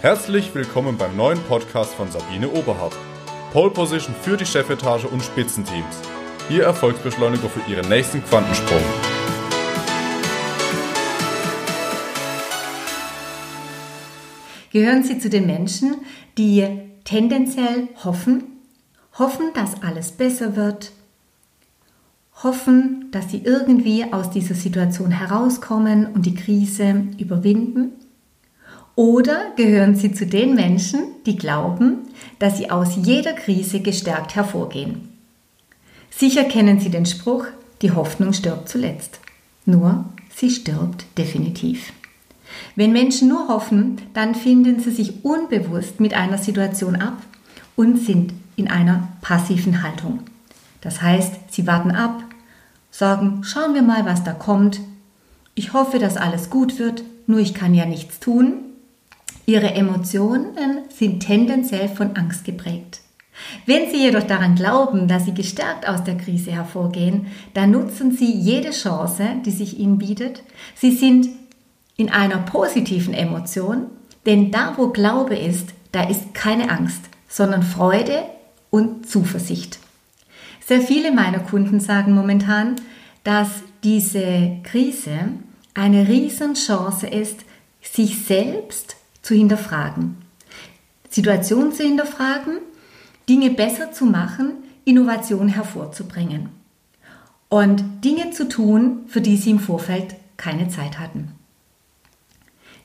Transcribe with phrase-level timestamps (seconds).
[0.00, 2.94] Herzlich willkommen beim neuen Podcast von Sabine Oberhardt.
[3.52, 6.00] Pole Position für die Chefetage und Spitzenteams.
[6.48, 8.80] Ihr Erfolgsbeschleuniger für Ihren nächsten Quantensprung.
[14.70, 15.96] Gehören Sie zu den Menschen,
[16.38, 16.64] die
[17.02, 18.44] tendenziell hoffen,
[19.18, 20.92] hoffen, dass alles besser wird,
[22.44, 27.94] hoffen, dass sie irgendwie aus dieser Situation herauskommen und die Krise überwinden?
[28.98, 31.98] Oder gehören Sie zu den Menschen, die glauben,
[32.40, 35.10] dass sie aus jeder Krise gestärkt hervorgehen?
[36.10, 37.46] Sicher kennen Sie den Spruch,
[37.80, 39.20] die Hoffnung stirbt zuletzt.
[39.66, 41.92] Nur, sie stirbt definitiv.
[42.74, 47.18] Wenn Menschen nur hoffen, dann finden sie sich unbewusst mit einer Situation ab
[47.76, 50.24] und sind in einer passiven Haltung.
[50.80, 52.24] Das heißt, sie warten ab,
[52.90, 54.80] sagen, schauen wir mal, was da kommt.
[55.54, 58.64] Ich hoffe, dass alles gut wird, nur ich kann ja nichts tun
[59.48, 60.48] Ihre Emotionen
[60.94, 63.00] sind tendenziell von Angst geprägt.
[63.64, 68.30] Wenn Sie jedoch daran glauben, dass Sie gestärkt aus der Krise hervorgehen, dann nutzen Sie
[68.30, 70.42] jede Chance, die sich Ihnen bietet.
[70.74, 71.30] Sie sind
[71.96, 73.86] in einer positiven Emotion,
[74.26, 78.24] denn da, wo Glaube ist, da ist keine Angst, sondern Freude
[78.68, 79.78] und Zuversicht.
[80.66, 82.76] Sehr viele meiner Kunden sagen momentan,
[83.24, 83.48] dass
[83.82, 85.18] diese Krise
[85.72, 87.46] eine Riesenchance ist,
[87.80, 88.97] sich selbst
[89.28, 90.16] zu hinterfragen.
[91.10, 92.60] Situationen zu hinterfragen,
[93.28, 94.52] Dinge besser zu machen,
[94.86, 96.48] Innovation hervorzubringen.
[97.50, 101.32] Und Dinge zu tun, für die sie im Vorfeld keine Zeit hatten.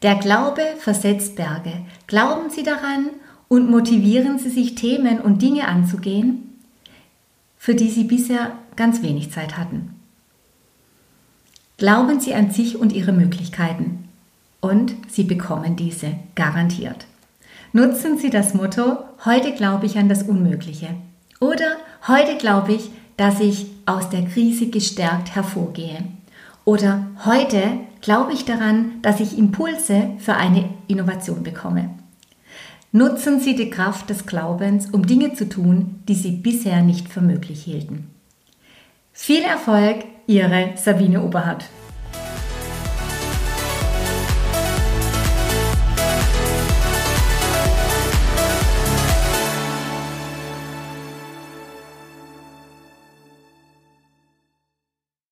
[0.00, 1.74] Der Glaube versetzt Berge.
[2.06, 3.10] Glauben Sie daran
[3.48, 6.58] und motivieren Sie sich, Themen und Dinge anzugehen,
[7.58, 9.94] für die Sie bisher ganz wenig Zeit hatten.
[11.76, 13.99] Glauben Sie an sich und Ihre Möglichkeiten
[14.60, 17.06] und Sie bekommen diese garantiert.
[17.72, 20.88] Nutzen Sie das Motto, heute glaube ich an das Unmögliche
[21.40, 21.76] oder
[22.08, 26.04] heute glaube ich, dass ich aus der Krise gestärkt hervorgehe
[26.64, 27.62] oder heute
[28.00, 31.90] glaube ich daran, dass ich Impulse für eine Innovation bekomme.
[32.92, 37.20] Nutzen Sie die Kraft des Glaubens, um Dinge zu tun, die Sie bisher nicht für
[37.20, 38.08] möglich hielten.
[39.12, 41.66] Viel Erfolg, Ihre Sabine Oberhardt.